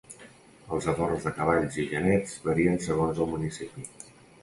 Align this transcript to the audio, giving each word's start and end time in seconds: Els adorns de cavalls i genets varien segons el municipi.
Els 0.77 0.87
adorns 0.93 1.27
de 1.29 1.35
cavalls 1.37 1.79
i 1.85 1.87
genets 1.93 2.35
varien 2.49 2.83
segons 2.89 3.25
el 3.27 3.33
municipi. 3.39 3.91